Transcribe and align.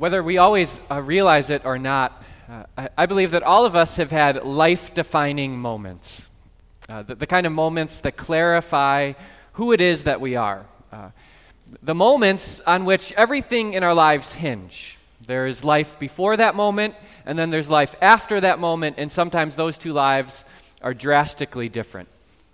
whether 0.00 0.22
we 0.22 0.38
always 0.38 0.80
uh, 0.90 1.02
realize 1.02 1.50
it 1.50 1.66
or 1.66 1.78
not, 1.78 2.22
uh, 2.48 2.62
I, 2.78 2.88
I, 2.96 3.04
believe 3.04 3.32
that 3.32 3.42
all 3.42 3.66
of 3.66 3.76
us 3.76 3.96
have 3.96 4.10
had 4.10 4.42
life 4.46 4.94
defining 4.94 5.58
moments. 5.58 6.30
Uh, 6.88 7.02
the, 7.02 7.16
the, 7.16 7.26
kind 7.26 7.46
of 7.46 7.52
moments 7.52 7.98
that 7.98 8.16
clarify 8.16 9.12
who 9.52 9.72
it 9.72 9.82
is 9.82 10.04
that 10.04 10.18
we 10.18 10.36
are. 10.36 10.64
Uh, 10.90 11.10
the 11.82 11.94
moments 11.94 12.62
on 12.62 12.86
which 12.86 13.12
everything 13.12 13.74
in 13.74 13.82
our 13.82 13.92
lives 13.92 14.32
hinge. 14.32 14.96
There 15.26 15.46
is 15.46 15.64
life 15.64 15.98
before 15.98 16.34
that 16.38 16.54
moment, 16.54 16.94
and 17.26 17.38
then 17.38 17.50
there's 17.50 17.68
life 17.68 17.94
after 18.00 18.40
that 18.40 18.58
moment, 18.58 18.96
and 18.96 19.12
sometimes 19.12 19.54
those 19.54 19.76
two 19.76 19.92
lives 19.92 20.46
are 20.80 20.94
drastically 20.94 21.68
different. 21.68 22.08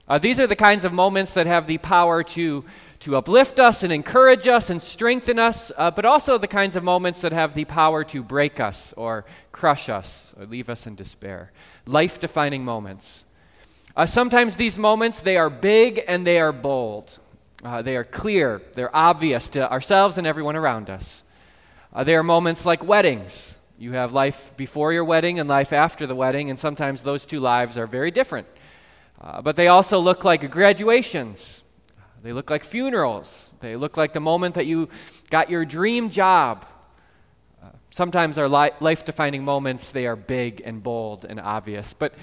Uh, 0.09 0.19
these 0.19 0.41
are 0.41 0.49
the 0.49 0.57
kinds 0.57 0.85
of 0.85 0.93
moments 0.93 1.35
that 1.35 1.47
have 1.47 1.69
the 1.69 1.79
power 1.79 2.25
to 2.25 2.65
to 3.01 3.17
uplift 3.17 3.61
us 3.61 3.83
and 3.83 3.93
encourage 3.93 4.49
us 4.49 4.71
and 4.71 4.81
strengthen 4.81 5.39
us, 5.39 5.71
uh, 5.77 5.91
but 5.91 6.05
also 6.05 6.39
the 6.39 6.49
kinds 6.49 6.77
of 6.77 6.85
moments 6.85 7.21
that 7.21 7.33
have 7.33 7.55
the 7.55 7.65
power 7.65 8.05
to 8.05 8.23
break 8.23 8.61
us 8.61 8.95
or 8.97 9.25
crush 9.53 9.89
us 9.89 10.35
or 10.39 10.47
leave 10.47 10.69
us 10.69 10.87
in 10.87 10.95
despair. 10.95 11.53
Life 11.87 12.19
defining 12.19 12.65
moments. 12.65 13.25
Uh, 13.97 14.07
sometimes 14.07 14.57
these 14.57 14.79
moments, 14.79 15.21
they 15.21 15.37
are 15.37 15.51
big 15.51 16.03
and 16.07 16.27
they 16.27 16.39
are 16.39 16.53
bold. 16.53 17.19
Uh, 17.65 17.83
they 17.83 17.97
are 17.97 18.05
clear, 18.05 18.61
they're 18.75 18.95
obvious 18.95 19.49
to 19.49 19.71
ourselves 19.71 20.19
and 20.19 20.27
everyone 20.27 20.57
around 20.57 20.91
us. 20.91 21.23
Uh, 21.93 22.05
they 22.05 22.15
are 22.15 22.23
moments 22.23 22.67
like 22.67 22.85
weddings. 22.85 23.59
You 23.79 23.93
have 23.93 24.13
life 24.13 24.53
before 24.57 24.93
your 24.93 25.05
wedding 25.05 25.41
and 25.41 25.49
life 25.49 25.73
after 25.73 26.07
the 26.07 26.15
wedding, 26.15 26.51
and 26.51 26.59
sometimes 26.59 27.03
those 27.03 27.27
two 27.27 27.41
lives 27.41 27.79
are 27.79 27.87
very 27.87 28.11
different. 28.11 28.47
Uh, 29.21 29.41
but 29.41 29.57
they 29.57 29.69
also 29.69 29.99
look 29.99 30.25
like 30.25 30.51
graduations 30.51 31.63
they 32.23 32.33
look 32.33 32.51
like 32.51 32.65
funerals. 32.65 33.55
They 33.61 33.77
look 33.77 33.97
like 33.97 34.13
the 34.13 34.21
moment 34.21 34.57
that 34.57 34.67
you 34.67 34.89
got 35.31 35.51
your 35.51 35.65
dream 35.65 36.11
job. 36.11 36.67
Uh, 37.63 37.69
sometimes 37.91 38.39
our 38.39 38.49
li- 38.49 38.73
life 38.81 39.05
defining 39.05 39.45
moments, 39.45 39.91
they 39.91 40.07
are 40.07 40.17
big 40.17 40.63
and 40.65 40.83
bold 40.83 41.25
and 41.25 41.39
obvious. 41.41 41.93
But, 41.93 42.15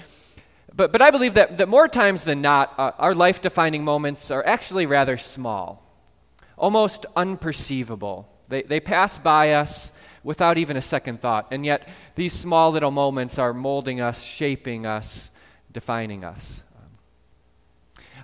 but, 0.74 0.92
but 0.92 1.00
I 1.00 1.10
believe 1.10 1.34
that, 1.34 1.58
that 1.58 1.68
more 1.68 1.88
times 1.88 2.24
than 2.24 2.42
not, 2.42 2.74
uh, 2.78 2.92
our 2.98 3.14
life 3.14 3.40
defining 3.40 3.84
moments 3.84 4.30
are 4.30 4.44
actually 4.44 4.86
rather 4.86 5.16
small, 5.16 5.82
almost 6.56 7.06
unperceivable. 7.16 8.26
They, 8.48 8.62
they 8.62 8.80
pass 8.80 9.18
by 9.18 9.52
us 9.54 9.92
without 10.22 10.58
even 10.58 10.76
a 10.76 10.82
second 10.82 11.20
thought. 11.20 11.48
And 11.50 11.64
yet, 11.64 11.88
these 12.14 12.32
small 12.32 12.70
little 12.72 12.90
moments 12.90 13.38
are 13.38 13.54
molding 13.54 14.00
us, 14.00 14.22
shaping 14.22 14.86
us, 14.86 15.30
defining 15.72 16.24
us. 16.24 16.62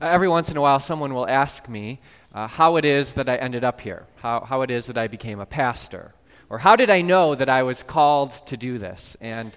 Uh, 0.01 0.07
every 0.07 0.29
once 0.29 0.51
in 0.51 0.57
a 0.57 0.61
while, 0.61 0.79
someone 0.79 1.15
will 1.15 1.29
ask 1.29 1.69
me 1.69 2.01
uh, 2.35 2.47
how 2.47 2.77
it 2.77 2.85
is 2.85 3.15
that 3.15 3.29
I 3.29 3.37
ended 3.37 3.65
up 3.65 3.81
here, 3.81 4.07
how, 4.17 4.41
how 4.41 4.63
it 4.63 4.71
is 4.71 4.87
that 4.87 4.99
I 4.99 5.09
became 5.09 5.41
a 5.41 5.47
pastor, 5.47 6.13
or 6.49 6.59
how 6.59 6.77
did 6.77 6.91
I 6.91 7.01
know 7.01 7.35
that 7.35 7.49
I 7.49 7.63
was 7.63 7.83
called 7.83 8.33
to 8.47 8.57
do 8.57 8.79
this? 8.79 9.17
And, 9.21 9.53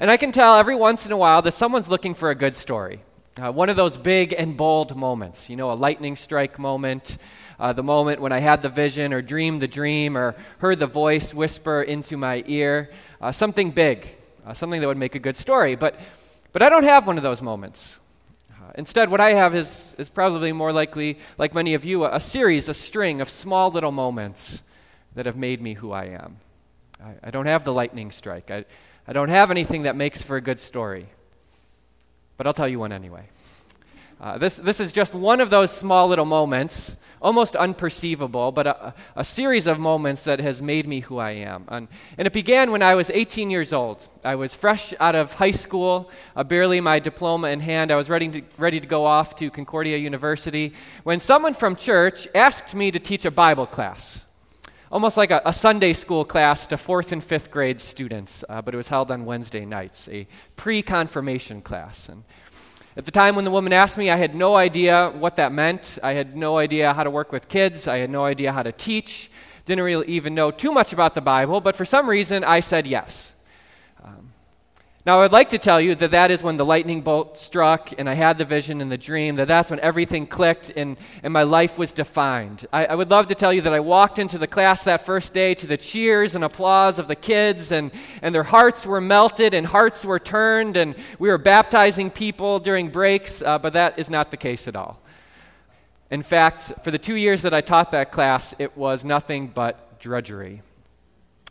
and 0.00 0.10
I 0.10 0.16
can 0.16 0.32
tell 0.32 0.56
every 0.56 0.76
once 0.76 1.06
in 1.06 1.12
a 1.12 1.16
while 1.16 1.42
that 1.42 1.54
someone's 1.54 1.88
looking 1.88 2.14
for 2.14 2.30
a 2.30 2.34
good 2.34 2.54
story. 2.54 3.02
Uh, 3.40 3.52
one 3.52 3.68
of 3.68 3.76
those 3.76 3.98
big 3.98 4.34
and 4.36 4.56
bold 4.56 4.96
moments, 4.96 5.50
you 5.50 5.56
know, 5.56 5.70
a 5.70 5.74
lightning 5.74 6.16
strike 6.16 6.58
moment, 6.58 7.18
uh, 7.58 7.72
the 7.72 7.82
moment 7.82 8.20
when 8.20 8.32
I 8.32 8.38
had 8.38 8.62
the 8.62 8.68
vision 8.68 9.12
or 9.12 9.22
dreamed 9.22 9.60
the 9.60 9.68
dream 9.68 10.16
or 10.16 10.34
heard 10.58 10.78
the 10.78 10.86
voice 10.86 11.34
whisper 11.34 11.82
into 11.82 12.16
my 12.16 12.42
ear, 12.46 12.90
uh, 13.20 13.32
something 13.32 13.70
big, 13.70 14.08
uh, 14.46 14.54
something 14.54 14.80
that 14.80 14.86
would 14.86 14.96
make 14.96 15.14
a 15.14 15.18
good 15.18 15.36
story. 15.36 15.74
But, 15.74 15.98
but 16.52 16.62
I 16.62 16.68
don't 16.68 16.84
have 16.84 17.06
one 17.06 17.16
of 17.18 17.22
those 17.22 17.42
moments. 17.42 18.00
Instead, 18.76 19.10
what 19.10 19.20
I 19.20 19.32
have 19.32 19.54
is, 19.54 19.96
is 19.98 20.10
probably 20.10 20.52
more 20.52 20.72
likely, 20.72 21.18
like 21.38 21.54
many 21.54 21.72
of 21.74 21.84
you, 21.84 22.04
a, 22.04 22.16
a 22.16 22.20
series, 22.20 22.68
a 22.68 22.74
string 22.74 23.20
of 23.20 23.30
small 23.30 23.70
little 23.70 23.92
moments 23.92 24.62
that 25.14 25.24
have 25.24 25.36
made 25.36 25.62
me 25.62 25.74
who 25.74 25.92
I 25.92 26.04
am. 26.04 26.36
I, 27.02 27.14
I 27.24 27.30
don't 27.30 27.46
have 27.46 27.64
the 27.64 27.72
lightning 27.72 28.10
strike. 28.10 28.50
I, 28.50 28.66
I 29.08 29.14
don't 29.14 29.30
have 29.30 29.50
anything 29.50 29.84
that 29.84 29.96
makes 29.96 30.22
for 30.22 30.36
a 30.36 30.42
good 30.42 30.60
story. 30.60 31.06
But 32.36 32.46
I'll 32.46 32.52
tell 32.52 32.68
you 32.68 32.78
one 32.78 32.92
anyway. 32.92 33.28
Uh, 34.18 34.38
this, 34.38 34.56
this 34.56 34.80
is 34.80 34.94
just 34.94 35.12
one 35.14 35.42
of 35.42 35.50
those 35.50 35.70
small 35.70 36.08
little 36.08 36.24
moments, 36.24 36.96
almost 37.20 37.54
unperceivable, 37.54 38.50
but 38.50 38.66
a, 38.66 38.94
a, 39.14 39.22
series 39.22 39.66
of 39.66 39.78
moments 39.78 40.22
that 40.24 40.40
has 40.40 40.62
made 40.62 40.86
me 40.86 41.00
who 41.00 41.18
I 41.18 41.32
am. 41.32 41.66
And, 41.68 41.86
and, 42.16 42.26
it 42.26 42.32
began 42.32 42.70
when 42.70 42.80
I 42.80 42.94
was 42.94 43.10
18 43.10 43.50
years 43.50 43.74
old. 43.74 44.08
I 44.24 44.36
was 44.36 44.54
fresh 44.54 44.94
out 45.00 45.14
of 45.14 45.34
high 45.34 45.50
school, 45.50 46.10
uh, 46.34 46.44
barely 46.44 46.80
my 46.80 46.98
diploma 46.98 47.48
in 47.48 47.60
hand. 47.60 47.90
I 47.90 47.96
was 47.96 48.08
ready 48.08 48.28
to, 48.30 48.42
ready 48.56 48.80
to 48.80 48.86
go 48.86 49.04
off 49.04 49.36
to 49.36 49.50
Concordia 49.50 49.98
University 49.98 50.72
when 51.02 51.20
someone 51.20 51.52
from 51.52 51.76
church 51.76 52.26
asked 52.34 52.74
me 52.74 52.90
to 52.90 52.98
teach 52.98 53.26
a 53.26 53.30
Bible 53.30 53.66
class. 53.66 54.26
Almost 54.90 55.18
like 55.18 55.30
a, 55.30 55.42
a 55.44 55.52
Sunday 55.52 55.92
school 55.92 56.24
class 56.24 56.66
to 56.68 56.78
fourth 56.78 57.12
and 57.12 57.22
fifth 57.22 57.50
grade 57.50 57.82
students, 57.82 58.44
uh, 58.48 58.62
but 58.62 58.72
it 58.72 58.76
was 58.78 58.88
held 58.88 59.10
on 59.10 59.26
Wednesday 59.26 59.66
nights, 59.66 60.08
a 60.08 60.26
pre 60.54 60.80
confirmation 60.80 61.60
class. 61.60 62.08
And 62.08 62.22
at 62.96 63.04
the 63.04 63.10
time 63.10 63.36
when 63.36 63.44
the 63.44 63.50
woman 63.50 63.74
asked 63.74 63.98
me, 63.98 64.10
I 64.10 64.16
had 64.16 64.34
no 64.34 64.56
idea 64.56 65.10
what 65.10 65.36
that 65.36 65.52
meant. 65.52 65.98
I 66.02 66.14
had 66.14 66.34
no 66.34 66.56
idea 66.56 66.94
how 66.94 67.04
to 67.04 67.10
work 67.10 67.30
with 67.30 67.46
kids. 67.46 67.86
I 67.86 67.98
had 67.98 68.08
no 68.08 68.24
idea 68.24 68.52
how 68.52 68.62
to 68.62 68.72
teach. 68.72 69.30
Didn't 69.66 69.84
really 69.84 70.06
even 70.06 70.34
know 70.34 70.50
too 70.50 70.72
much 70.72 70.94
about 70.94 71.14
the 71.14 71.20
Bible, 71.20 71.60
but 71.60 71.76
for 71.76 71.84
some 71.84 72.08
reason 72.08 72.42
I 72.42 72.60
said 72.60 72.86
yes. 72.86 73.34
Um, 74.02 74.32
Now, 75.06 75.20
I 75.20 75.22
would 75.22 75.32
like 75.32 75.50
to 75.50 75.58
tell 75.58 75.80
you 75.80 75.94
that 75.94 76.10
that 76.10 76.32
is 76.32 76.42
when 76.42 76.56
the 76.56 76.64
lightning 76.64 77.00
bolt 77.00 77.38
struck 77.38 77.92
and 77.96 78.10
I 78.10 78.14
had 78.14 78.38
the 78.38 78.44
vision 78.44 78.80
and 78.80 78.90
the 78.90 78.98
dream, 78.98 79.36
that 79.36 79.46
that's 79.46 79.70
when 79.70 79.78
everything 79.78 80.26
clicked 80.26 80.72
and, 80.74 80.96
and 81.22 81.32
my 81.32 81.44
life 81.44 81.78
was 81.78 81.92
defined. 81.92 82.66
I, 82.72 82.86
I, 82.86 82.94
would 82.96 83.08
love 83.08 83.28
to 83.28 83.36
tell 83.36 83.52
you 83.52 83.60
that 83.60 83.72
I 83.72 83.78
walked 83.78 84.18
into 84.18 84.36
the 84.36 84.48
class 84.48 84.82
that 84.82 85.06
first 85.06 85.32
day 85.32 85.54
to 85.54 85.66
the 85.68 85.76
cheers 85.76 86.34
and 86.34 86.42
applause 86.42 86.98
of 86.98 87.06
the 87.06 87.14
kids, 87.14 87.70
and, 87.70 87.92
and 88.20 88.34
their 88.34 88.42
hearts 88.42 88.84
were 88.84 89.00
melted 89.00 89.54
and 89.54 89.64
hearts 89.64 90.04
were 90.04 90.18
turned, 90.18 90.76
and 90.76 90.96
we 91.20 91.28
were 91.28 91.38
baptizing 91.38 92.10
people 92.10 92.58
during 92.58 92.88
breaks, 92.88 93.42
uh, 93.42 93.60
but 93.60 93.74
that 93.74 94.00
is 94.00 94.10
not 94.10 94.32
the 94.32 94.36
case 94.36 94.66
at 94.66 94.74
all. 94.74 95.00
In 96.10 96.24
fact, 96.24 96.72
for 96.82 96.90
the 96.90 96.98
two 96.98 97.14
years 97.14 97.42
that 97.42 97.54
I 97.54 97.60
taught 97.60 97.92
that 97.92 98.10
class, 98.10 98.56
it 98.58 98.76
was 98.76 99.04
nothing 99.04 99.46
but 99.46 100.00
drudgery. 100.00 100.62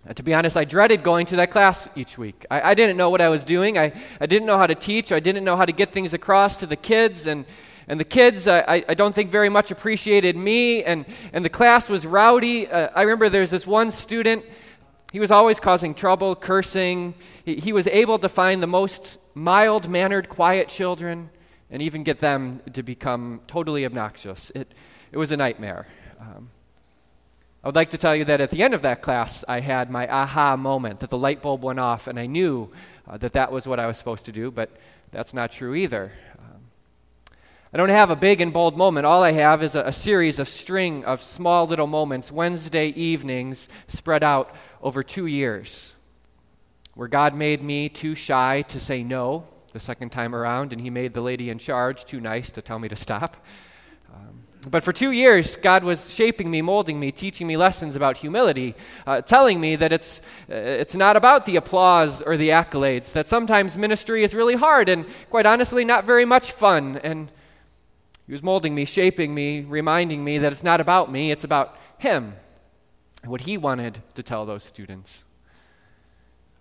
Uh, 0.08 0.14
to 0.14 0.24
be 0.24 0.34
honest, 0.34 0.56
I 0.56 0.66
dreaded 0.66 1.04
going 1.04 1.26
to 1.28 1.38
that 1.38 1.52
class 1.52 1.90
each 1.96 2.18
week. 2.18 2.46
I, 2.52 2.72
I, 2.72 2.74
didn't 2.76 2.96
know 2.96 3.10
what 3.10 3.22
I 3.22 3.30
was 3.30 3.44
doing. 3.44 3.78
I, 3.78 3.92
I 4.22 4.28
didn't 4.28 4.46
know 4.46 4.58
how 4.58 4.68
to 4.68 4.76
teach. 4.76 5.12
I 5.12 5.20
didn't 5.20 5.44
know 5.44 5.56
how 5.56 5.66
to 5.66 5.72
get 5.72 5.92
things 5.92 6.14
across 6.14 6.60
to 6.60 6.68
the 6.68 6.76
kids. 6.76 7.26
And, 7.26 7.46
and 7.88 8.00
the 8.00 8.06
kids, 8.06 8.48
I, 8.48 8.84
I 8.88 8.94
don't 8.94 9.16
think 9.16 9.32
very 9.32 9.50
much 9.50 9.72
appreciated 9.72 10.36
me. 10.38 10.84
And, 10.84 11.06
and 11.34 11.44
the 11.44 11.50
class 11.50 11.90
was 11.90 12.06
rowdy. 12.06 12.68
Uh, 12.68 12.90
I 12.96 13.02
remember 13.02 13.30
there's 13.30 13.50
this 13.50 13.66
one 13.66 13.90
student, 13.90 14.46
he 15.12 15.20
was 15.20 15.32
always 15.32 15.60
causing 15.60 15.94
trouble, 15.94 16.36
cursing. 16.36 17.14
He, 17.46 17.56
he 17.56 17.74
was 17.74 17.88
able 17.88 18.20
to 18.20 18.30
find 18.30 18.62
the 18.62 18.68
most 18.68 19.18
mild 19.34 19.88
mannered, 19.90 20.30
quiet 20.30 20.70
children 20.70 21.30
and 21.70 21.82
even 21.82 22.04
get 22.04 22.20
them 22.20 22.62
to 22.74 22.84
become 22.84 23.42
totally 23.48 23.86
obnoxious. 23.86 24.52
It, 24.54 24.74
it 25.12 25.18
was 25.18 25.32
a 25.32 25.38
nightmare. 25.38 25.88
Um, 26.20 26.50
I 27.66 27.68
would 27.68 27.76
like 27.76 27.90
to 27.90 27.98
tell 27.98 28.16
you 28.16 28.26
that 28.26 28.42
at 28.42 28.52
the 28.52 28.62
end 28.62 28.76
of 28.76 28.84
that 28.84 29.02
class, 29.02 29.44
I 29.48 29.60
had 29.60 29.90
my 29.90 30.08
aha 30.08 30.56
moment, 30.56 31.00
that 31.00 31.10
the 31.10 31.18
light 31.18 31.42
bulb 31.42 31.64
went 31.64 31.80
off, 31.80 32.06
and 32.06 32.20
I 32.20 32.28
knew 32.28 32.70
uh, 33.10 33.18
that 33.18 33.34
that 33.34 33.52
was 33.52 33.68
what 33.68 33.80
I 33.80 33.88
was 33.88 33.98
supposed 33.98 34.26
to 34.26 34.32
do, 34.32 34.52
but 34.52 34.70
that's 35.12 35.34
not 35.34 35.52
true 35.52 35.74
either. 35.74 36.12
Um, 36.38 36.62
I 37.74 37.78
don't 37.78 37.90
have 37.90 38.12
a 38.12 38.16
big 38.16 38.40
and 38.40 38.54
bold 38.54 38.78
moment. 38.78 39.08
All 39.08 39.24
I 39.24 39.32
have 39.32 39.64
is 39.64 39.74
a, 39.74 39.82
a 39.82 39.92
series 39.92 40.38
of 40.38 40.48
string 40.48 41.06
of 41.06 41.24
small 41.24 41.66
little 41.66 41.88
moments, 41.88 42.32
Wednesday 42.32 42.90
evenings 42.90 43.68
spread 43.88 44.24
out 44.24 44.56
over 44.84 45.02
two 45.02 45.26
years, 45.26 45.96
where 46.94 47.08
God 47.08 47.34
made 47.34 47.64
me 47.64 47.90
too 47.90 48.14
shy 48.14 48.62
to 48.68 48.80
say 48.80 49.02
no 49.02 49.48
the 49.74 49.80
second 49.80 50.12
time 50.12 50.36
around, 50.36 50.72
and 50.72 50.82
He 50.82 50.92
made 50.92 51.16
the 51.16 51.22
lady 51.22 51.50
in 51.50 51.58
charge 51.58 52.06
too 52.06 52.22
nice 52.22 52.52
to 52.52 52.62
tell 52.62 52.78
me 52.78 52.90
to 52.90 52.96
stop. 52.96 53.44
Um, 54.14 54.45
but 54.70 54.84
for 54.84 54.92
two 54.92 55.12
years, 55.12 55.56
God 55.56 55.84
was 55.84 56.14
shaping 56.14 56.50
me, 56.50 56.62
molding 56.62 57.00
me, 57.00 57.12
teaching 57.12 57.46
me 57.46 57.56
lessons 57.56 57.96
about 57.96 58.18
humility, 58.18 58.76
uh, 59.06 59.22
telling 59.22 59.60
me 59.60 59.76
that 59.76 59.94
it's, 59.94 60.22
uh, 60.50 60.56
it's 60.56 60.96
not 60.96 61.16
about 61.16 61.46
the 61.46 61.56
applause 61.56 62.22
or 62.22 62.36
the 62.36 62.50
accolades, 62.50 63.12
that 63.14 63.28
sometimes 63.28 63.78
ministry 63.78 64.24
is 64.24 64.34
really 64.34 64.56
hard 64.56 64.90
and, 64.90 65.06
quite 65.30 65.46
honestly, 65.46 65.86
not 65.86 66.06
very 66.06 66.26
much 66.26 66.52
fun. 66.52 66.98
And 67.04 67.32
He 68.26 68.32
was 68.32 68.42
molding 68.42 68.74
me, 68.74 68.86
shaping 68.86 69.36
me, 69.36 69.62
reminding 69.62 70.24
me 70.24 70.40
that 70.40 70.52
it's 70.52 70.64
not 70.64 70.82
about 70.82 71.12
me, 71.12 71.32
it's 71.32 71.44
about 71.44 71.78
Him 72.00 72.34
and 73.22 73.32
what 73.32 73.42
He 73.42 73.58
wanted 73.58 74.02
to 74.16 74.24
tell 74.24 74.46
those 74.46 74.64
students. 74.64 75.24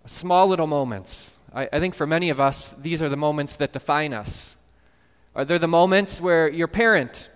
Small 0.06 0.46
little 0.48 0.66
moments. 0.66 1.38
I, 1.54 1.68
I 1.72 1.80
think 1.80 1.94
for 1.94 2.06
many 2.06 2.28
of 2.28 2.38
us, 2.40 2.74
these 2.78 3.00
are 3.00 3.08
the 3.08 3.16
moments 3.16 3.56
that 3.56 3.72
define 3.72 4.12
us. 4.12 4.56
Are 5.34 5.44
there 5.44 5.58
the 5.58 5.68
moments 5.68 6.20
where 6.20 6.48
your 6.48 6.68
parent, 6.68 7.30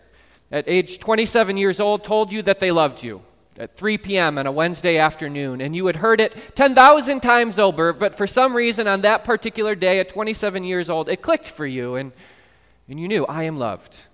at 0.50 0.64
age 0.66 0.98
27 0.98 1.56
years 1.56 1.80
old 1.80 2.04
told 2.04 2.32
you 2.32 2.42
that 2.42 2.60
they 2.60 2.70
loved 2.70 3.02
you 3.02 3.22
at 3.58 3.76
3 3.76 3.98
p.m. 3.98 4.38
on 4.38 4.46
a 4.46 4.52
Wednesday 4.52 4.98
afternoon, 4.98 5.60
and 5.60 5.74
you 5.74 5.86
had 5.86 5.96
heard 5.96 6.20
it 6.20 6.54
10,000 6.54 7.20
times 7.20 7.58
over, 7.58 7.92
but 7.92 8.14
for 8.16 8.26
some 8.26 8.54
reason 8.54 8.86
on 8.86 9.02
that 9.02 9.24
particular 9.24 9.74
day 9.74 9.98
at 9.98 10.08
27 10.08 10.62
years 10.62 10.88
old, 10.88 11.08
it 11.08 11.22
clicked 11.22 11.50
for 11.50 11.66
you, 11.66 11.96
and, 11.96 12.12
and 12.88 13.00
you 13.00 13.08
knew, 13.08 13.26
I 13.26 13.42
am 13.44 13.58
loved. 13.58 14.04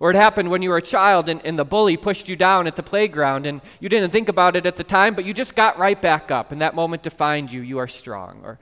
Or 0.00 0.10
it 0.10 0.16
happened 0.16 0.50
when 0.50 0.62
you 0.62 0.70
were 0.70 0.78
a 0.78 0.82
child 0.82 1.28
and, 1.28 1.40
and 1.46 1.56
the 1.56 1.64
bully 1.64 1.96
pushed 1.96 2.28
you 2.28 2.34
down 2.34 2.66
at 2.66 2.74
the 2.74 2.82
playground 2.82 3.46
and 3.46 3.60
you 3.78 3.88
didn't 3.88 4.10
think 4.10 4.28
about 4.28 4.56
it 4.56 4.66
at 4.66 4.74
the 4.74 4.82
time, 4.82 5.14
but 5.14 5.24
you 5.24 5.32
just 5.32 5.54
got 5.54 5.78
right 5.78 6.00
back 6.00 6.32
up, 6.32 6.50
and 6.50 6.60
that 6.60 6.74
moment 6.74 7.04
defined 7.04 7.52
you. 7.52 7.60
You 7.60 7.78
are 7.78 7.86
strong. 7.86 8.40
Or, 8.42 8.58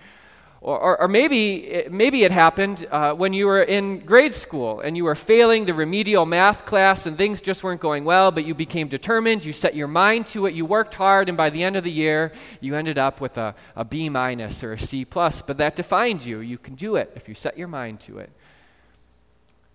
or, 0.62 0.78
or, 0.78 1.00
or 1.02 1.08
maybe, 1.08 1.84
maybe 1.90 2.22
it 2.22 2.30
happened 2.30 2.86
uh, 2.90 3.14
when 3.14 3.32
you 3.32 3.46
were 3.46 3.62
in 3.62 4.00
grade 4.00 4.34
school 4.34 4.80
and 4.80 4.94
you 4.94 5.04
were 5.04 5.14
failing 5.14 5.64
the 5.64 5.72
remedial 5.72 6.26
math 6.26 6.66
class 6.66 7.06
and 7.06 7.16
things 7.16 7.40
just 7.40 7.64
weren't 7.64 7.80
going 7.80 8.04
well, 8.04 8.30
but 8.30 8.44
you 8.44 8.54
became 8.54 8.86
determined, 8.86 9.42
you 9.42 9.54
set 9.54 9.74
your 9.74 9.88
mind 9.88 10.26
to 10.26 10.44
it, 10.44 10.52
you 10.52 10.66
worked 10.66 10.94
hard, 10.96 11.28
and 11.28 11.36
by 11.36 11.48
the 11.48 11.62
end 11.62 11.76
of 11.76 11.84
the 11.84 11.90
year, 11.90 12.30
you 12.60 12.74
ended 12.74 12.98
up 12.98 13.22
with 13.22 13.38
a, 13.38 13.54
a 13.74 13.84
B 13.86 14.10
minus 14.10 14.62
or 14.62 14.74
a 14.74 14.78
C 14.78 15.06
plus. 15.06 15.40
But 15.40 15.56
that 15.58 15.76
defined 15.76 16.26
you. 16.26 16.40
You 16.40 16.58
can 16.58 16.74
do 16.74 16.96
it 16.96 17.10
if 17.16 17.26
you 17.26 17.34
set 17.34 17.56
your 17.56 17.68
mind 17.68 18.00
to 18.00 18.18
it. 18.18 18.30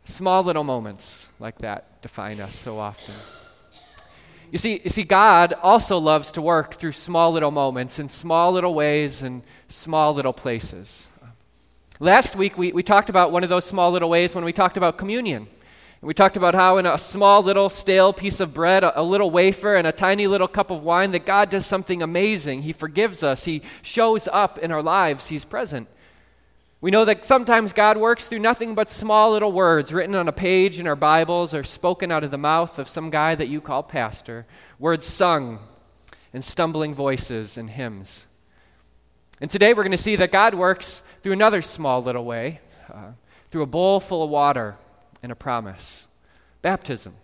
Small 0.03 0.43
little 0.43 0.63
moments 0.63 1.29
like 1.39 1.57
that 1.59 1.99
define 2.03 2.39
us 2.39 2.55
so 2.55 2.77
often. 2.77 3.15
You 4.55 4.59
see, 4.59 4.79
you 4.85 4.89
see, 4.89 5.03
God 5.03 5.53
also 5.61 5.97
loves 5.97 6.31
to 6.31 6.41
work 6.41 6.75
through 6.75 6.93
small 6.93 7.33
little 7.33 7.51
moments 7.51 7.99
in 7.99 8.07
small 8.07 8.53
little 8.53 8.73
ways 8.73 9.21
and 9.21 9.43
small 9.67 10.13
little 10.13 10.31
places. 10.31 11.09
Last 11.99 12.37
week, 12.37 12.57
we, 12.57 12.71
we 12.71 12.81
talked 12.81 13.09
about 13.09 13.33
one 13.33 13.43
of 13.43 13.49
those 13.49 13.65
small 13.65 13.91
little 13.91 14.09
ways 14.09 14.33
when 14.33 14.45
we 14.45 14.53
talked 14.53 14.77
about 14.77 14.97
communion. 14.97 15.49
We 15.99 16.13
talked 16.13 16.37
about 16.37 16.55
how, 16.55 16.77
in 16.77 16.85
a 16.85 16.97
small 16.97 17.43
little 17.43 17.67
stale 17.67 18.13
piece 18.13 18.39
of 18.39 18.53
bread, 18.53 18.85
a, 18.85 19.01
a, 19.01 19.03
little 19.03 19.29
wafer, 19.29 19.75
and 19.75 19.85
a 19.85 19.91
tiny 19.91 20.25
little 20.25 20.47
cup 20.47 20.71
of 20.71 20.83
wine, 20.83 21.11
that 21.11 21.25
God 21.25 21.49
does 21.49 21.65
something 21.65 22.01
amazing. 22.01 22.61
He 22.61 22.71
forgives 22.71 23.23
us, 23.23 23.43
He 23.43 23.61
shows 23.81 24.29
up 24.31 24.57
in 24.57 24.71
our 24.71 24.81
lives, 24.81 25.27
He's 25.27 25.43
present. 25.43 25.89
We 26.85 26.91
know 26.91 27.05
that 27.05 27.25
sometimes 27.25 27.73
God 27.73 27.97
works 27.97 28.27
through 28.27 28.37
nothing 28.37 28.75
but 28.75 28.91
small 28.91 29.31
little 29.31 29.51
words 29.51 29.91
written 29.91 30.13
on 30.13 30.27
a 30.27 30.31
page 30.31 30.79
in 30.79 30.85
our 30.85 30.95
Bibles 30.95 31.55
or 31.55 31.63
spoken 31.63 32.11
out 32.11 32.23
of 32.23 32.29
the 32.29 32.37
mouth 32.37 32.77
of 32.77 32.87
some 32.87 33.09
guy 33.09 33.33
that 33.33 33.47
you 33.47 33.59
call 33.59 33.81
pastor, 33.81 34.45
words 34.77 35.07
sung 35.07 35.57
in 36.31 36.43
stumbling 36.43 36.93
voices 36.93 37.57
and 37.57 37.71
hymns. 37.71 38.27
And 39.41 39.49
today 39.49 39.73
we're 39.73 39.81
going 39.81 39.97
to 39.97 39.97
see 39.97 40.15
that 40.17 40.31
God 40.31 40.53
works 40.53 41.01
through 41.23 41.31
another 41.31 41.63
small 41.63 42.03
little 42.03 42.23
way, 42.23 42.59
uh, 42.93 43.13
through 43.49 43.63
a 43.63 43.65
bowl 43.65 43.99
full 43.99 44.21
of 44.21 44.29
water 44.29 44.75
and 45.23 45.31
a 45.31 45.35
promise 45.35 46.07
baptism. 46.61 47.15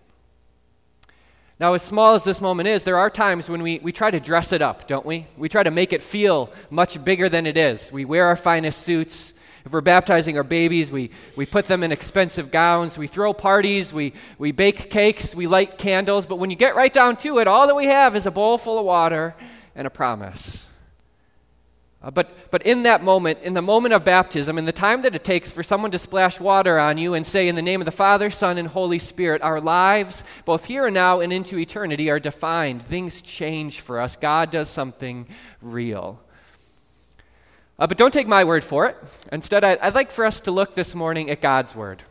Now, 1.59 1.75
as 1.75 1.83
small 1.83 2.15
as 2.15 2.23
this 2.23 2.41
moment 2.41 2.67
is, 2.67 2.83
there 2.83 2.97
are 2.97 3.11
times 3.11 3.47
when 3.47 3.61
we, 3.61 3.77
we 3.77 3.91
try 3.91 4.09
to 4.09 4.19
dress 4.19 4.53
it 4.53 4.63
up, 4.63 4.87
don't 4.87 5.05
we? 5.05 5.27
We 5.37 5.49
try 5.49 5.61
to 5.61 5.69
make 5.69 5.93
it 5.93 6.01
feel 6.01 6.51
much 6.71 7.05
bigger 7.05 7.29
than 7.29 7.45
it 7.45 7.57
is. 7.57 7.91
We 7.91 8.05
wear 8.05 8.25
our 8.25 8.35
finest 8.35 8.81
suits. 8.81 9.35
If 9.65 9.71
we're 9.71 9.81
baptizing 9.81 10.37
our 10.37 10.43
babies, 10.43 10.91
we, 10.91 11.11
we 11.35 11.45
put 11.45 11.67
them 11.67 11.83
in 11.83 11.91
expensive 11.91 12.51
gowns, 12.51 12.97
we 12.97 13.07
throw 13.07 13.33
parties, 13.33 13.93
we, 13.93 14.13
we 14.37 14.51
bake 14.51 14.89
cakes, 14.89 15.35
we 15.35 15.47
light 15.47 15.77
candles, 15.77 16.25
but 16.25 16.37
when 16.37 16.49
you 16.49 16.55
get 16.55 16.75
right 16.75 16.91
down 16.91 17.17
to 17.17 17.39
it, 17.39 17.47
all 17.47 17.67
that 17.67 17.75
we 17.75 17.85
have 17.85 18.15
is 18.15 18.25
a 18.25 18.31
bowl 18.31 18.57
full 18.57 18.79
of 18.79 18.85
water 18.85 19.35
and 19.75 19.85
a 19.85 19.91
promise. 19.91 20.67
Uh, 22.03 22.09
but, 22.09 22.49
but 22.49 22.63
in 22.63 22.83
that 22.83 23.03
moment, 23.03 23.37
in 23.43 23.53
the 23.53 23.61
moment 23.61 23.93
of 23.93 24.03
baptism, 24.03 24.57
in 24.57 24.65
the 24.65 24.71
time 24.71 25.03
that 25.03 25.13
it 25.13 25.23
takes 25.23 25.51
for 25.51 25.61
someone 25.61 25.91
to 25.91 25.99
splash 25.99 26.39
water 26.39 26.79
on 26.79 26.97
you 26.97 27.13
and 27.13 27.25
say, 27.27 27.47
In 27.47 27.55
the 27.55 27.61
name 27.61 27.79
of 27.79 27.85
the 27.85 27.91
Father, 27.91 28.31
Son, 28.31 28.57
and 28.57 28.67
Holy 28.67 28.97
Spirit, 28.97 29.43
our 29.43 29.61
lives, 29.61 30.23
both 30.43 30.65
here 30.65 30.87
and 30.87 30.95
now 30.95 31.19
and 31.19 31.31
into 31.31 31.59
eternity, 31.59 32.09
are 32.09 32.19
defined. 32.19 32.81
Things 32.81 33.21
change 33.21 33.81
for 33.81 34.01
us. 34.01 34.15
God 34.15 34.49
does 34.49 34.67
something 34.67 35.27
real. 35.61 36.19
Uh, 37.81 37.87
but 37.87 37.97
don't 37.97 38.13
take 38.13 38.27
my 38.27 38.43
word 38.43 38.63
for 38.63 38.85
it. 38.85 38.95
Instead, 39.31 39.63
I'd, 39.63 39.79
I'd, 39.79 39.95
like 39.95 40.11
for 40.11 40.23
us 40.23 40.41
to 40.41 40.51
look 40.51 40.75
this 40.75 40.93
morning 40.93 41.31
at 41.31 41.41
God's 41.41 41.75
word. 41.75 42.03